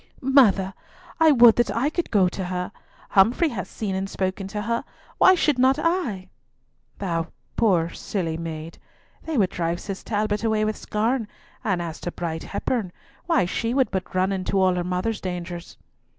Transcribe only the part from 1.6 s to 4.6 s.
I could go to her; Humfrey has seen and spoken